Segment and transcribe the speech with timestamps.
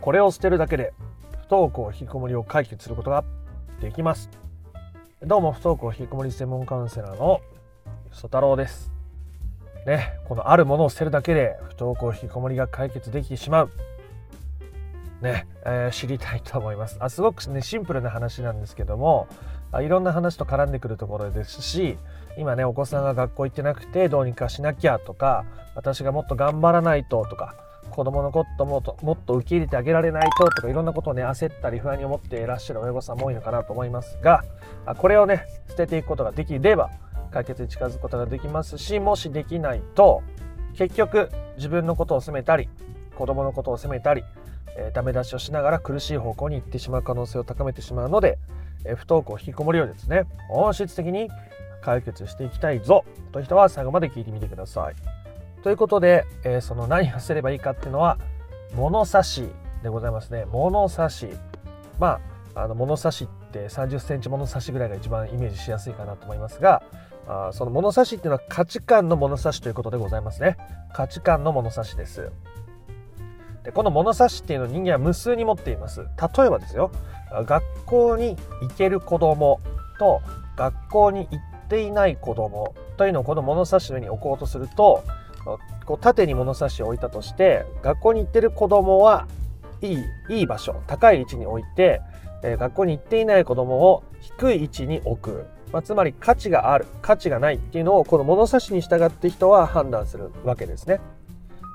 [0.00, 0.92] これを捨てるだけで
[1.48, 3.24] 不登校引きこもりを解決することが
[3.80, 4.30] できます。
[5.22, 7.40] どうも不登校引きこもり専門カウンセラーの
[8.12, 8.92] 曽太郎です。
[9.86, 13.70] ねこのあるものを捨てるだけで不登校引きこもりが解決できてしまう。
[15.22, 16.98] ね、えー、知りたいと思います。
[17.00, 19.28] あすごくねシンプルな話なんですけども
[19.72, 21.98] あいろんな話と絡んでくるところですし
[22.38, 25.44] 今ねお子さんが学校行ってなくてどうにかしなきゃとか
[25.74, 27.54] 私がもっと頑張らないととか
[27.96, 34.44] 子供のこともともっと受け入れてあげられないととかいろんなことをね焦ったり不安に思っていらっしゃる親御さんも多いのかなと思いますが
[34.98, 36.90] これをね捨てていくことができれば
[37.32, 40.22] 解決に近づくことができますしもしできないと
[40.76, 42.68] 結局自分のことを責めたり
[43.16, 44.24] 子供のことを責めたり、
[44.76, 48.38] えー、ダメ出しをしながら苦しい方向に行ってしまう可能性を高めてしまうので、
[48.84, 51.30] えー、不登校引きこもりをですね本質的に
[51.80, 55.15] 解決していきたいぞという人は最後まで聞いてみてください。
[55.66, 58.18] ということで、えー、その何をすればいいかっていうのは
[58.76, 59.48] 物差し
[59.82, 60.44] でございますね。
[60.44, 61.28] 物差し。
[61.98, 62.20] ま
[62.54, 66.84] あ、あの物差しって30センチ物差しぐらいが一番イメージしやすいかなと思いますが、
[67.26, 70.56] あその物差しっていうのは価値観の物差しということでございますね。
[70.94, 72.30] 価値観の物差しです。
[73.64, 76.02] でこの物差しっていうのを人間は無数に持っています。
[76.02, 76.92] 例えばですよ、
[77.44, 79.58] 学校に行ける子供
[79.98, 80.20] と
[80.56, 85.02] 学校に行っていない子供というのをこの物差しの上に置こうとすると、
[85.84, 89.26] こう縦に物差しを置いたとして学校に行ってる子供は
[89.80, 92.00] いいいい場所高い位置に置いて、
[92.42, 101.00] えー、学校に行っていない子供を低い位置に置く、まあ、つまり価値がある価値がないっていうのをこの物差しに従って人は判断するわけですね。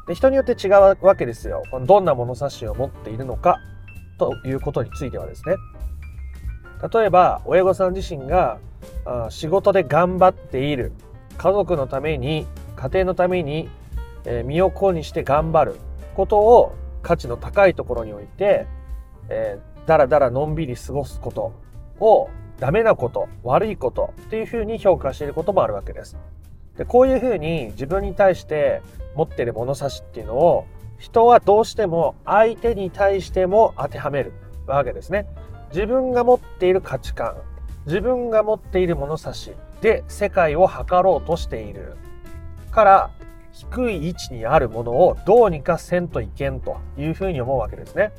[0.07, 1.61] で人によって違うわけですよ。
[1.85, 3.59] どんな物差しを持っているのか
[4.17, 5.55] ということについてはですね。
[6.91, 8.57] 例えば親御さん自身が
[9.29, 10.91] 仕事で頑張っている
[11.37, 13.69] 家族のために家庭のために、
[14.45, 15.79] 身を粉にして頑張る
[16.15, 18.67] ことを価値の高いところにおいて、
[19.29, 21.53] えー、だらだらのんびり過ごすこと
[21.99, 26.17] をダメなこと悪いことっていうふうに評価していることもあるわけです。
[26.77, 28.81] でこういうふうに自分に対して
[29.15, 30.65] 持っている物差しっていうのを
[30.99, 34.31] 人はどうしても相手に対しても当てはめる
[34.67, 35.25] わけですね。
[35.73, 37.35] 自分が持っている価値観
[37.85, 41.95] 自分が持っている物差しで世界を測ろうとしている
[42.71, 43.11] から
[43.51, 48.11] 低い位置にあるものをどうにかせんといけんというふうに思うわけですね。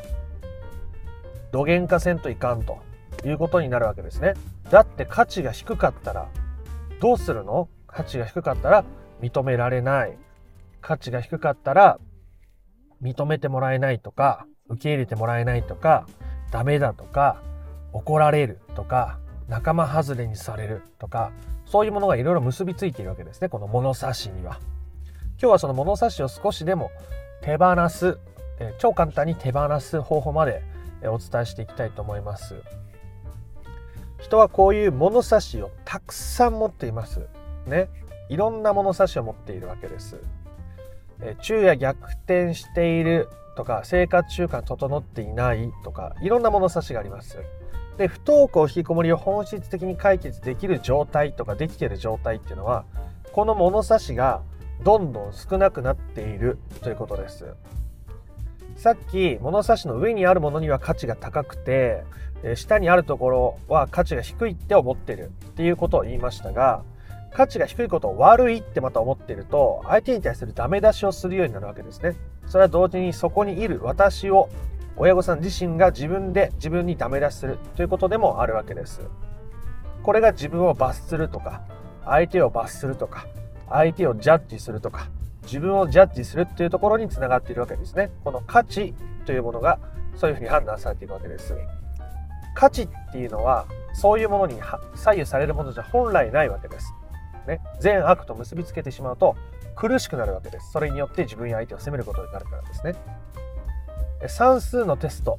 [1.50, 2.78] 土幻化せんといかんと
[3.24, 4.34] いうことになるわけですね。
[4.70, 6.28] だって価値が低かったら
[7.00, 7.68] どうするの？
[7.86, 8.84] 価値が低かったら
[9.20, 10.16] 認められない。
[10.80, 11.98] 価値が低かったら
[13.02, 16.06] 認めてもらえないとか受け入れてもらえないとか
[16.50, 17.42] ダメだとか
[17.92, 19.18] 怒られるとか
[19.48, 21.32] 仲間外れにされるとか
[21.72, 24.60] そういうものがいろいろ結びついているわけですねこの物差しには。
[25.40, 26.90] 今日はその物差しを少しでも
[27.40, 28.18] 手放す、
[28.60, 30.62] え超簡単に手放す方法まで
[31.02, 32.62] お伝えしていきたいと思います。
[34.20, 37.26] 人はこういう物差しをたくさん持っています。
[37.66, 37.88] ね。
[38.28, 40.20] いろんな物差しを持っているわけです。
[41.22, 47.38] え昼夜逆転しているとか生活習慣整っていないとかいろんな物差しがあります。
[47.98, 52.84] で不登校引きこもりを本質的に解決できる状態とかできてる状態っていうのは
[53.32, 54.42] この物差しが
[54.82, 57.54] どんどん少なくなっているということです。
[58.76, 62.02] さっき物差しの上にあるものには価値が高くて
[62.56, 66.82] 下にあるところは価値が低いって思ってるっていうことを言いましたが
[67.32, 72.16] 価値が低いことを悪いってまた思ってると相手に対するダメ出しをするようになるわけですね。
[72.46, 74.48] それは同時にそこにいる私を
[74.96, 79.00] 親御さん自身が自分で自分にダメ出しするということでもあるわけです。
[80.02, 81.62] これが自分を罰するとか、
[82.04, 83.26] 相手を罰するとか、
[83.68, 85.08] 相手をジャッジするとか、
[85.44, 88.10] 自分をジャッジするっていうところにつながっているわけですね。
[88.24, 88.94] この価値
[89.24, 89.78] というものが
[90.14, 91.56] そういうふうに判断されているわけです。
[92.54, 94.60] 価値っていうのはそういうものに
[94.94, 96.92] 左右されるものじゃ本来ないわけです。
[97.46, 99.36] ね、善悪と結びつけてしまうと
[99.74, 100.70] 苦しくなるわけです。
[100.70, 102.94] それによって自分や相手を責めることになるからですね。
[104.28, 105.38] 算数のテスト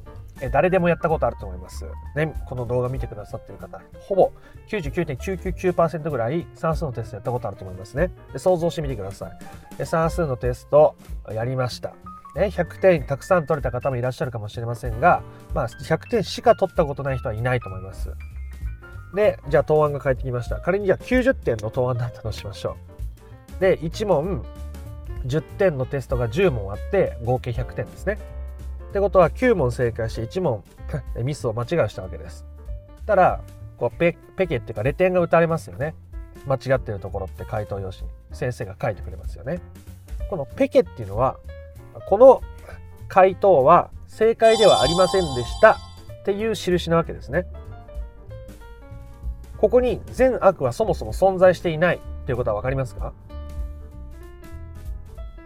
[0.50, 1.84] 誰でもやったことあると思います。
[2.16, 4.32] ね、この動画見てくださってる方、ほぼ
[4.68, 8.10] 99.999%ぐらい算数のテストやったことあると思いますね。
[8.36, 9.30] 想像してみてくださ
[9.78, 9.86] い。
[9.86, 10.96] 算数のテスト
[11.30, 11.94] やりました。
[12.34, 15.22] ね、100点たくさん取れた方もいらっしゃるかもしれませんが、
[15.54, 18.12] まあ、100点しか取ったことない人はいないと思います。
[19.14, 20.60] で、じゃあ答案が返ってきました。
[20.60, 22.76] 仮にじゃあ90点の答案だったとしましょ
[23.58, 23.60] う。
[23.60, 24.44] で、1問
[25.26, 28.18] 10点のテストが10問あって合計100点ですね。
[28.94, 30.62] ってことは9問正解して1問
[31.24, 32.46] ミスを間違いしたわけです。
[33.06, 33.40] たら
[33.76, 35.96] こうペペケっていうかレ点が打たれますよね。
[36.46, 39.60] 間違ってるところって回答用紙に先生が書いてくれますよね。
[40.30, 41.38] このペケっていうのは
[42.06, 42.40] この
[43.08, 45.76] 回答は正解ではありませんでしたっ
[46.24, 47.48] ていう印なわけですね。
[49.58, 53.12] ここに善悪はそもそも存在していないということは分かりますか？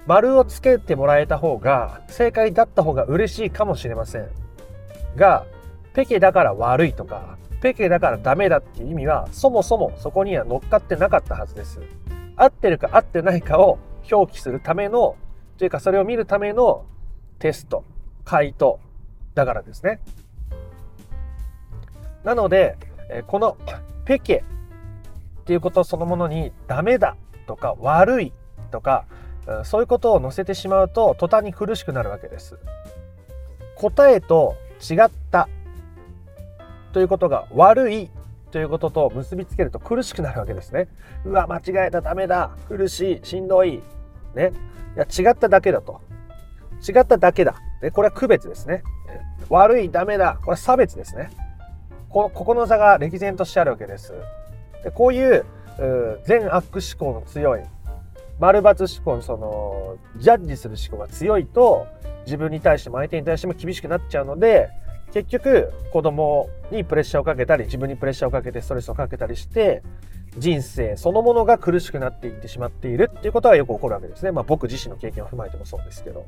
[0.08, 4.28] 丸をつけてもらえた方が正解だった方が嬉しいかもしれません。
[5.16, 5.44] が
[5.92, 11.82] ペケだから悪いとかペケだからダメだっていう意味はそもそもそこには乗っかってなかったはずです。
[12.36, 13.78] 合ってるか合ってないかを
[14.10, 15.16] 表記するための
[15.58, 16.86] というかそれを見るための
[17.38, 17.84] テスト
[18.24, 18.80] 回答
[19.34, 20.00] だからですね。
[22.24, 22.78] なので
[23.26, 23.58] この
[24.06, 24.42] ペケ
[25.42, 27.14] っていうことそのものにダメだ
[27.46, 28.32] とか悪い
[28.70, 29.04] とか
[29.64, 32.58] そういうことを載せてしまうと途端に苦しくなるわけです。
[33.76, 35.48] 答えと違った
[36.92, 38.10] ということが悪い
[38.50, 40.88] ということと結びつけると苦しくなるわけですね。
[41.24, 43.82] うわ間違えたダメだ苦しいしんどい。
[44.34, 44.52] ね。
[44.96, 46.00] いや違っただけだと。
[46.86, 47.56] 違っただけだ。
[47.80, 48.82] でこれは区別ですね。
[49.48, 50.38] 悪いダメだ。
[50.40, 51.30] これは差別ですね。
[52.08, 54.12] こここの差が歴然としてあるわけです。
[54.82, 55.44] でこういう
[56.24, 57.62] 善悪思考の強い
[58.38, 61.86] 丸抜思考のそのジャッジする思考が強いと
[62.24, 64.68] 自分に対しても相手に対しても厳しくなっちゃうので
[65.12, 69.82] 結局子供にプレッシャーをかけたり自分にプレッシャーをかけてストレスをかけたりして
[70.36, 74.30] 人生そのものが苦しくなっていってしまっているっていうことがよく起こるわけですね。
[74.30, 76.26] まあ僕自身の経験を踏まえてもそうですけど。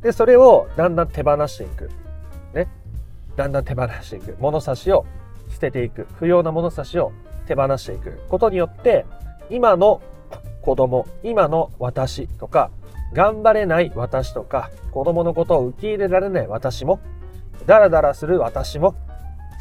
[0.00, 1.90] で、それをだんだん手放していく。
[2.54, 2.68] ね。
[3.34, 4.36] だんだん手放していく。
[4.38, 5.04] 物差しを
[5.50, 6.06] 捨てていく。
[6.14, 7.12] 不要な物差しを
[7.46, 9.04] 手放していくことによって、
[9.50, 10.00] 今の
[10.66, 12.72] 子供、今の私とか、
[13.12, 16.98] 頑張れない私とか、子供のことを受け入れられない私も、
[17.66, 18.94] ダラダラする私も、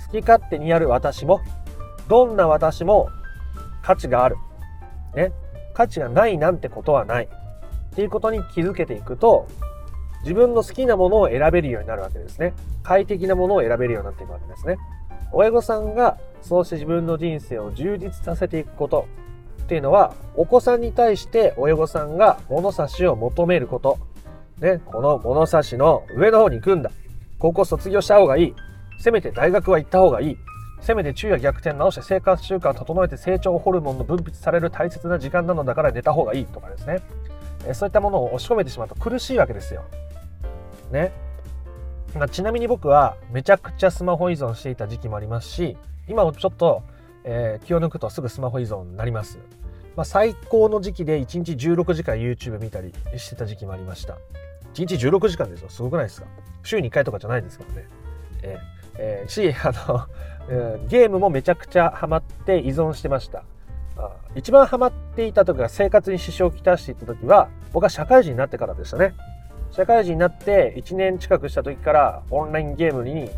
[0.08, 1.42] 好き勝手にやる私も、
[2.08, 3.10] どんな私も
[3.84, 4.38] 価値がある。
[5.16, 5.32] ね。
[5.76, 7.26] 価値がないなんてことはない。
[7.26, 9.46] っていうことに気づけていくと、
[10.24, 12.56] 自分の好きなものを選べるようになるわけですね。
[12.82, 14.78] 快適なものを選べるようになっていくわけですね。
[15.34, 19.08] 親御さんがそうして自分の人生を充実させていくこと
[19.66, 23.98] っていうのは、お子さんに対して親御さんが物差しを求めること。
[24.60, 26.92] ね、この物差しの上の方に行くんだ。
[27.40, 28.56] 高校卒業した方がいい。
[29.00, 30.38] せめて大学は行った方がいい。
[30.82, 37.02] せめて昼夜逆転直して生活習慣を整えて成長ホルモンの分泌される大切な時間なのだから寝た方がいいとかですね。
[37.68, 39.84] えそういったものを押し込めてしまうと苦しいわけですよ。
[40.92, 41.12] ね。
[42.14, 45.76] まあ、ちなみに僕はめちゃくちゃスマホ依存していた時期もありますし、
[46.08, 46.84] 今もちょっと、
[47.26, 49.40] えー、気を抜くとすぐスマホ依存になります。
[49.96, 54.18] まあ、最高の時期で1日16時間 YouTube 見たりしてた時期もありました。
[54.74, 55.70] 1日16時間ですよ。
[55.70, 56.28] すごくないですか？
[56.64, 57.88] 週に1回とかじゃないですからね。
[58.44, 58.60] えー、
[58.98, 60.08] えー、し、あの、
[60.88, 63.44] ゲームもめちゃくちゃハマって依存してました。
[64.36, 69.14] 一番ハマっていた時が生活に支障をきたしていた時は僕は社会人になってからでしたね。
[69.72, 73.30] 社会人になって1年近くした時からオンラインゲームに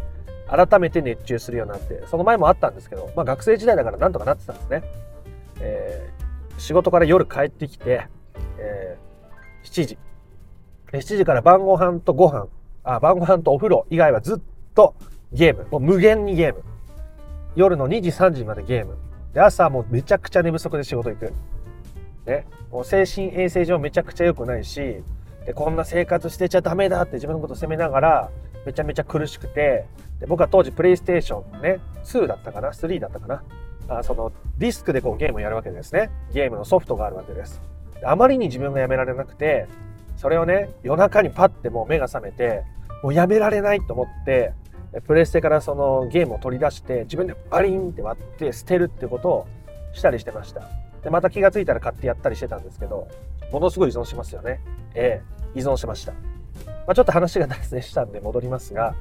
[0.49, 4.83] 改めて熱中するようになって、その前もあったんですけど、まあ学生時代だからなんとかなってたんですね。
[5.59, 8.07] えー、仕事から夜帰ってきて、
[8.57, 9.97] えー、7時。
[10.94, 12.47] 7時から晩ご飯とご飯、
[12.83, 14.39] あ、晩ご飯とお風呂以外はずっ
[14.73, 14.95] と
[15.33, 15.67] ゲーム。
[15.69, 16.63] もう無限にゲーム。
[17.55, 18.95] 夜の2時、3時までゲーム。
[19.33, 21.33] で、朝もうめちゃくちゃ寝不足で仕事行く。
[22.25, 22.45] ね。
[22.71, 25.03] もう精神衛生上めちゃくちゃ良くないし、
[25.45, 28.29] で、こんな生活してちゃダメだって自分のこと責めながら、
[28.65, 29.86] めちゃめちゃ苦しくて、
[30.19, 33.43] で僕は当時プレイステーションね、2だったかな ?3 だったかな
[33.89, 36.09] あそのディスクでこうゲームをやるわけですね。
[36.33, 37.62] ゲームのソフトがあるわけです。
[38.03, 39.67] あまりに自分がやめられなくて、
[40.17, 42.63] それをね、夜中にパッてもう目が覚めて、
[43.03, 44.53] もうやめられないと思って、
[45.05, 49.47] プレステからそのゲームを取り出して自分でバリンって割って捨てるってことを
[49.93, 50.62] したりしてました。
[51.03, 53.07] で、また気がついたら買ってやったりしてたんですけど、
[53.51, 54.59] ものすごい依存しますよね。
[54.95, 55.21] え
[55.55, 56.13] え、依存しました。
[56.88, 58.96] まあ、ちょっと話が脱線したんで戻りますが、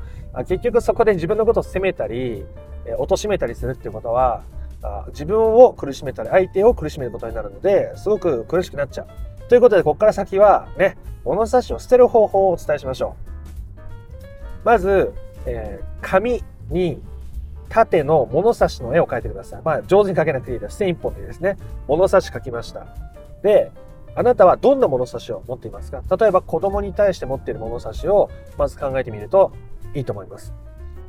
[0.48, 2.44] 結局そこで自分のことを責めたり、
[2.84, 4.42] え貶めたりするっていうことは、
[4.82, 9.48] あ自分を苦しめたり、相手を苦しめることになるので、すごく苦しくなっちゃう。
[9.48, 13.14] ということで、ここから先はね、物差しを捨てる方法をお伝えしましょ
[14.64, 14.66] う。
[14.66, 15.12] まず、
[15.46, 17.00] えー、紙に
[17.68, 19.62] 縦の物差しの絵を描いてください。
[19.64, 20.76] まあ、上手に描けなくていいです。
[20.76, 22.86] 線一本でですね、物差し描きました。
[23.42, 23.70] で、
[24.16, 26.02] あなたはどんな物差しを持っていますか？
[26.18, 29.52] 例えば子供に対して持っている物差しをまず考えてみると
[29.94, 30.54] いいと思います。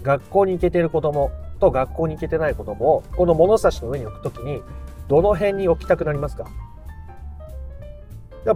[0.04, 4.62] 学校に行けている子供と学校に行けてない子供をこの物差しの上に置くときに
[5.08, 6.46] どの辺に置きたくなりますか？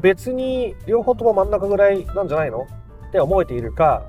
[0.02, 2.68] 別に両方とも真ん中ぐらいなんじゃないの？
[3.08, 4.04] って思えているか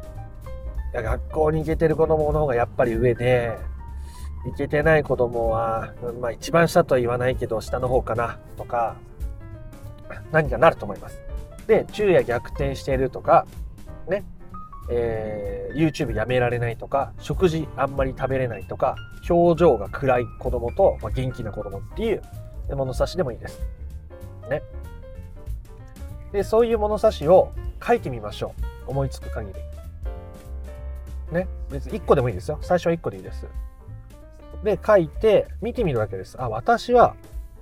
[0.92, 3.56] いや学校に行けてる子供の方がやっぱり上で
[4.44, 8.96] 行けてない子供は、まあ一番下とは言わないけど下の方かなとか
[10.32, 11.20] 何かなると思います。
[11.66, 13.46] で、昼夜逆転しているとか、
[14.08, 14.24] ね、
[14.90, 18.96] えー、YouTube やめられないとか食事あんまり食べれないとか
[19.28, 22.22] 表情が暗い子供と、まあ、元気な子供っていう
[22.70, 23.60] 物差しでもいいです。
[24.50, 24.62] ね。
[26.32, 27.52] でそういう物差しを
[27.86, 28.54] 書いてみましょ
[28.86, 29.54] う思いつく限り。
[31.32, 33.46] ね別に1個でもいいですよ最初は1個でいいです。
[34.64, 36.40] で書いて見てみるわけです。
[36.40, 37.14] あ私は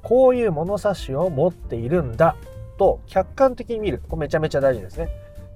[0.03, 2.37] こういう物差しを持っているんだ。
[2.79, 4.03] と客観的に見る。
[4.09, 5.09] これめちゃめちゃ大事ですね。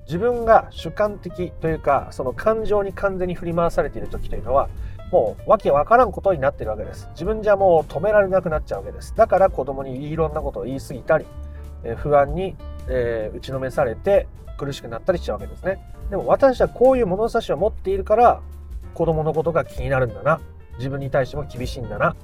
[0.06, 4.68] 自分が主観的というかその感情に完全に振り回されている時というのは
[5.10, 7.08] もうわけわからんことになってるわけです。
[7.12, 9.14] 自分じゃもう止められなくなっちゃうわけです。
[9.16, 11.24] だから子供にいろんなことを言い過ぎたり、
[11.84, 12.56] え不安に、
[12.88, 14.26] えー、打ちのめされて
[14.58, 15.78] 苦しくなったりしちゃうわけですね。
[16.10, 18.40] でも私はこういう物差しを持っているから
[18.92, 20.40] 子供のことが気になるんだな。
[20.78, 22.16] 自分に対しても厳しいんだな。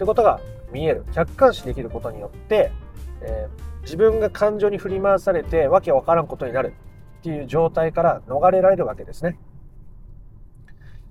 [0.00, 0.40] ってことが
[0.72, 2.72] 見える客観視できることによって、
[3.20, 6.72] えー、自分が感情に振り回されてわけわからんことになる
[7.18, 9.38] っていう状態から逃れられるわけですね。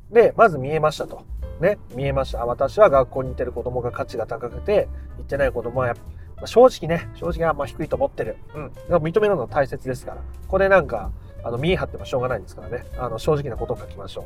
[0.09, 1.23] で、まず見えましたと。
[1.61, 2.43] ね、見えました。
[2.47, 5.95] 私は学校に行ってる子供が価値が高くて、行ってない子供はやっ
[6.37, 8.37] ぱ、正直ね、正直あんま低いと思ってる。
[8.55, 8.71] うん。
[8.95, 10.21] 認めるのは大切ですから。
[10.47, 11.11] これなんか、
[11.43, 12.85] あの、見え張ってもしょうがないですからね。
[12.97, 14.25] あの、正直なことを書きましょう。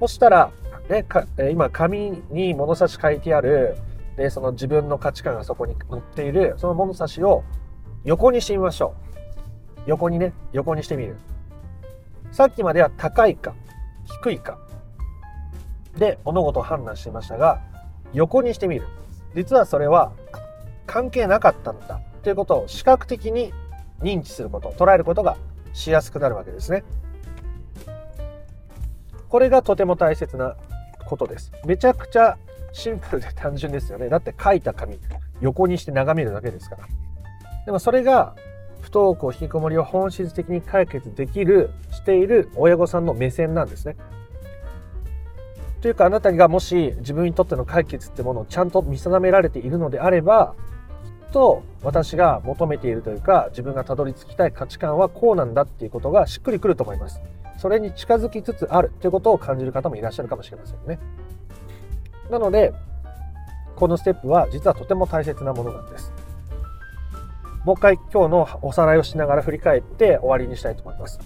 [0.00, 0.50] そしたら、
[0.90, 3.78] ね、か今、紙に物差し書いてある、
[4.16, 7.44] で、その自分の価値観がそこに載っている、その物差しを
[8.04, 9.82] 横にしてみましょう。
[9.86, 11.16] 横にね、横にしてみる。
[12.30, 13.54] さっきまでは高いか、
[14.22, 14.58] 低いか。
[15.96, 17.60] で、物事を判断していましたが、
[18.12, 18.86] 横にしてみる。
[19.34, 20.12] 実はそれは
[20.86, 23.52] 関係なかったんだということを視覚的に
[24.00, 25.36] 認知すること、捉えることが
[25.72, 26.84] しやすくなるわけですね。
[29.28, 30.56] これがとても大切な
[31.06, 31.52] ことです。
[31.64, 32.36] めちゃくちゃ
[32.72, 34.08] シンプルで単純ですよね。
[34.08, 34.98] だって書いた紙、
[35.40, 36.86] 横にして眺めるだけですから。
[37.66, 38.34] でもそれが
[38.80, 43.96] 不登校引きこもりを本質的に解決できるしている親御さんの目線なんですね。
[45.80, 50.54] というかあなたがもし自分にとっての解決ってものをちゃんと見定められているのであれば
[51.26, 57.20] きっと私が求めているというか自分がたどり着きたい価値観はこうなんだっていうことがしっくりくると思います。
[57.58, 60.98] それに近づきつつあるということを感じる方もいらっしゃるかもしれませんね。
[62.30, 62.72] なので
[63.76, 66.12] このステップは実はとても大切なものなんです。
[67.64, 71.20] もう一回今日のおさらいをしながら振り返って終わりにしたいと思います。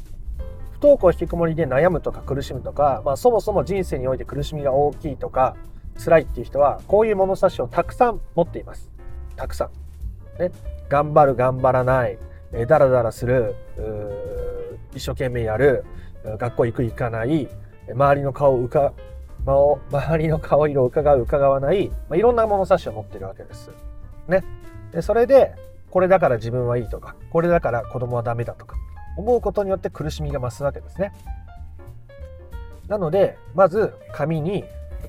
[0.73, 5.57] 不登校引きこもりで悩むとか苦しむとか、まあ、そもそも人生において苦しみが大きいとか
[6.03, 8.91] 辛いっていう人はこういう物差しをたくさん持っています。
[9.37, 9.71] たくさ
[10.38, 10.43] ん。
[10.43, 10.50] ね、
[10.91, 12.19] 頑張る頑張らない、
[12.53, 13.55] えダラダラする
[14.95, 15.85] 一生懸命やる
[16.38, 17.49] 学校行く行かない
[17.91, 18.93] 周りの顔をうか
[19.47, 23.71] 周りの顔色を伺う伺わない、まあ、いろんな物差しを持ってるわけです。
[24.29, 24.43] ね。
[24.93, 25.55] でそれで
[25.91, 28.76] これだから自分はいいとかこれだから子供はダメだとか
[29.17, 31.12] 思うことによって苦しみが増すわけですね。
[32.88, 34.65] なのでまず紙に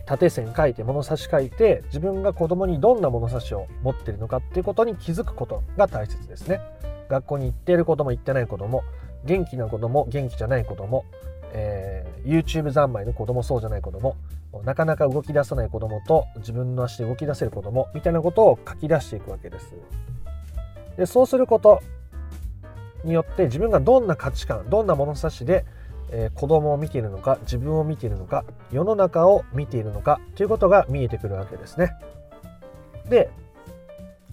[0.05, 6.61] 縦線書いて物差し書いて自分が子供にどんな物差しを持ってるのかっていうことに気づくことが大切ですね。
[7.09, 8.83] 学校に行っている子供行ってない子供
[9.25, 11.05] 元気な子供元気じゃない子供、
[11.53, 14.15] えー、YouTube 三昧の子供そうじゃない子供
[14.63, 19.75] なかなか動き出さない子供と自分の足で動き出せる子供みたいなことを書き出していくわけです。
[20.97, 21.81] でそうすること
[23.03, 25.65] によって自分がどんな価値観どんな物差しで、
[26.11, 31.93] えー、子供を見ているのか自分を見ているのか世の中を見ているのかということが見えてくるわけですね。
[33.09, 33.29] で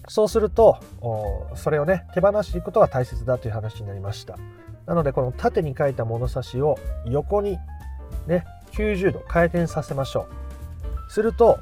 [0.07, 0.79] そうすると
[1.55, 4.37] それをね手放していくことが大切だという話になりました。
[4.87, 7.57] なのでこの縦に書いた物差しを横に
[8.27, 10.27] ね90度回転させましょ
[11.09, 11.11] う。
[11.11, 11.59] すると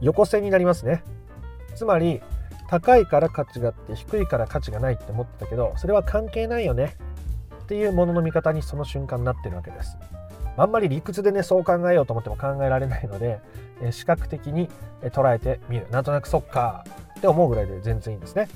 [0.00, 1.02] 横線になりますね。
[1.74, 2.20] つまり
[2.68, 6.96] 高いから価値があって低いから価値がないって思ってたけどそれは関係ないよね
[7.62, 9.96] っていうものの見方にその瞬間になってるわけです。
[10.56, 13.40] あんまり理屈でねそう考えようと思っても考えられないので、
[13.82, 14.68] え視覚的に
[15.02, 16.84] 捉えてみるなんとなくそっか
[17.18, 18.48] って思うぐらいで全然いいんですね。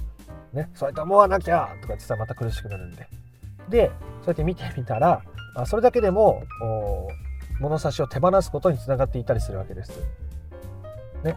[0.53, 3.09] ねそうやって思わなきゃとか言ってたらまた苦しくなるんで。
[3.69, 3.91] で
[4.23, 5.23] そうやって見てみたら
[5.67, 6.43] それだけでも
[7.61, 10.01] 物差しを手放すことにつながっていたりするわけです。
[11.25, 11.37] ね、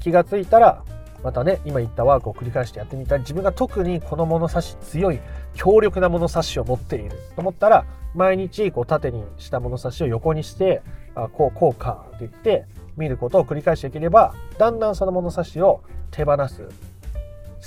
[0.00, 0.84] 気がついたら
[1.22, 5.20] またね今言ったワークを繰り返してやってみたり自分が特にこの物差し強い
[5.54, 10.82] 強力な物差しを持っていると思ったら毎日こう縦にした物差しを横にして
[11.14, 12.66] あこうこうかって言って
[12.98, 16.68] 見ることを繰り返していければだんだんその物差しを手放す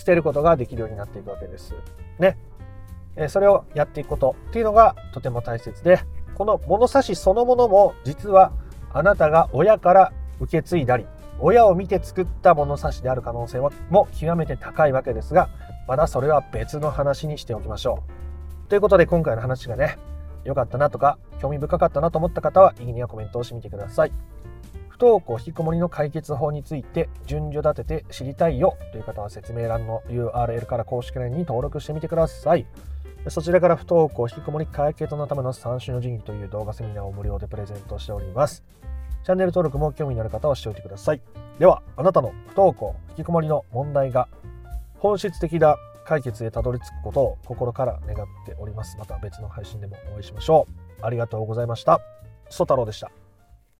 [0.07, 1.75] てることができるようになっていくわけです。
[2.17, 2.37] ね。
[3.27, 5.99] それをやっていくことっていうのがとても大切で
[6.35, 8.51] この物差しそのものも実は
[8.93, 11.07] あなたが親から受け継いだり
[11.39, 13.59] 親を見て作った物差しである可能性
[13.89, 15.49] も極めて高いわけですが
[15.87, 18.03] まだそれは別の話にしておきましょ
[18.65, 18.69] う。
[18.69, 19.97] ということで今回の話がね
[20.43, 24.11] 良かったなとか興味深かったなと思った方はいいねやコメントをしてみてください
[24.97, 32.65] 不登校引きこもりの解決法について順序立てて知りたいよという方は説明欄の URL から公式 LINE に登録してみてください。
[33.29, 38.63] そちらから不登校引きこもり解決のための3種の神器という動画セミナーを無料でプレゼントしております。
[39.23, 41.21] チャンネル登録も興味のある方はしておいてください。
[41.59, 44.27] ではあなたの不登校引きこもりの問題が
[44.97, 45.75] 本質的な
[46.05, 48.97] 解決へたどり着くことを心から願っております。
[48.97, 50.65] また別の配信でもお会いしましょ
[51.01, 51.05] う。
[51.05, 52.01] ありがとうございました。
[52.49, 53.11] ソ太郎でした。